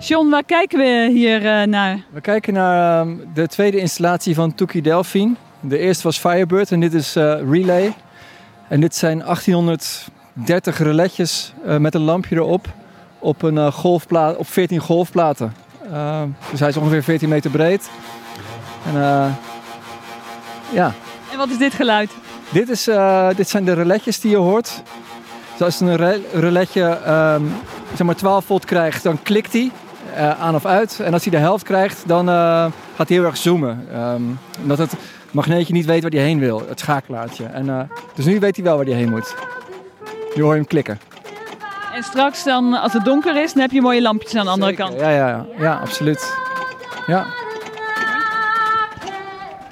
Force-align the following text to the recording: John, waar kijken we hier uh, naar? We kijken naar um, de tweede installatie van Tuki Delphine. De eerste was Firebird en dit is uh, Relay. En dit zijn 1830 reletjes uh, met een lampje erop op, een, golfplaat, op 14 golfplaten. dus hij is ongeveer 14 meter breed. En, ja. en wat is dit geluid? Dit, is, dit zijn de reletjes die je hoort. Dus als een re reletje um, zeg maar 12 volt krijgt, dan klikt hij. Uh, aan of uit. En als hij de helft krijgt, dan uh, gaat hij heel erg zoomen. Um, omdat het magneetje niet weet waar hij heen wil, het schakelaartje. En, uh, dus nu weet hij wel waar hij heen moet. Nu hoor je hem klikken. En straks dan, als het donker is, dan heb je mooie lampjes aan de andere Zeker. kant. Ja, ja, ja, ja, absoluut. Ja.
John, 0.00 0.28
waar 0.28 0.44
kijken 0.44 0.78
we 0.78 1.08
hier 1.12 1.42
uh, 1.42 1.62
naar? 1.62 2.04
We 2.10 2.20
kijken 2.20 2.52
naar 2.52 3.00
um, 3.00 3.22
de 3.34 3.46
tweede 3.46 3.76
installatie 3.76 4.34
van 4.34 4.54
Tuki 4.54 4.80
Delphine. 4.80 5.34
De 5.60 5.78
eerste 5.78 6.02
was 6.02 6.18
Firebird 6.18 6.72
en 6.72 6.80
dit 6.80 6.94
is 6.94 7.16
uh, 7.16 7.50
Relay. 7.50 7.94
En 8.68 8.80
dit 8.80 8.94
zijn 8.94 9.18
1830 9.18 10.78
reletjes 10.78 11.52
uh, 11.66 11.76
met 11.76 11.94
een 11.94 12.00
lampje 12.00 12.36
erop 12.36 12.66
op, 13.18 13.42
een, 13.42 13.72
golfplaat, 13.72 14.36
op 14.36 14.48
14 14.48 14.80
golfplaten. 14.80 15.54
dus 16.50 16.60
hij 16.60 16.68
is 16.68 16.76
ongeveer 16.76 17.02
14 17.02 17.28
meter 17.28 17.50
breed. 17.50 17.90
En, 18.86 19.00
ja. 20.72 20.92
en 21.32 21.38
wat 21.38 21.48
is 21.48 21.58
dit 21.58 21.74
geluid? 21.74 22.10
Dit, 22.48 22.68
is, 22.68 22.84
dit 23.36 23.48
zijn 23.48 23.64
de 23.64 23.72
reletjes 23.72 24.20
die 24.20 24.30
je 24.30 24.36
hoort. 24.36 24.82
Dus 25.52 25.66
als 25.66 25.80
een 25.80 25.96
re 25.96 26.20
reletje 26.32 26.82
um, 27.36 27.52
zeg 27.96 28.06
maar 28.06 28.16
12 28.16 28.44
volt 28.44 28.64
krijgt, 28.64 29.02
dan 29.02 29.22
klikt 29.22 29.52
hij. 29.52 29.70
Uh, 30.18 30.40
aan 30.40 30.54
of 30.54 30.66
uit. 30.66 31.00
En 31.00 31.12
als 31.12 31.22
hij 31.22 31.30
de 31.30 31.38
helft 31.38 31.64
krijgt, 31.64 32.02
dan 32.06 32.28
uh, 32.28 32.34
gaat 32.96 33.08
hij 33.08 33.16
heel 33.16 33.24
erg 33.24 33.36
zoomen. 33.36 33.86
Um, 33.96 34.38
omdat 34.62 34.78
het 34.78 34.92
magneetje 35.30 35.72
niet 35.72 35.86
weet 35.86 36.02
waar 36.02 36.10
hij 36.10 36.20
heen 36.20 36.38
wil, 36.38 36.62
het 36.68 36.80
schakelaartje. 36.80 37.44
En, 37.44 37.66
uh, 37.66 37.80
dus 38.14 38.24
nu 38.24 38.40
weet 38.40 38.56
hij 38.56 38.64
wel 38.64 38.76
waar 38.76 38.84
hij 38.84 38.94
heen 38.94 39.10
moet. 39.10 39.34
Nu 40.34 40.42
hoor 40.42 40.52
je 40.52 40.58
hem 40.58 40.66
klikken. 40.68 41.00
En 41.94 42.02
straks 42.02 42.44
dan, 42.44 42.74
als 42.74 42.92
het 42.92 43.04
donker 43.04 43.42
is, 43.42 43.52
dan 43.52 43.62
heb 43.62 43.70
je 43.70 43.80
mooie 43.80 44.02
lampjes 44.02 44.34
aan 44.34 44.44
de 44.44 44.50
andere 44.50 44.70
Zeker. 44.70 44.84
kant. 44.84 45.00
Ja, 45.00 45.10
ja, 45.10 45.28
ja, 45.28 45.46
ja, 45.58 45.78
absoluut. 45.78 46.34
Ja. 47.06 47.26